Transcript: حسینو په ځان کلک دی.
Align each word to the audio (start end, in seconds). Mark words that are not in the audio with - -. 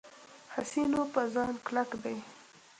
حسینو 0.53 1.01
په 1.13 1.21
ځان 1.33 1.53
کلک 1.67 1.89
دی. 2.03 2.17